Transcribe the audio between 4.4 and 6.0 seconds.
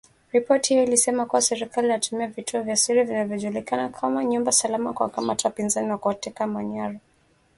salama kuwakamata wapinzani na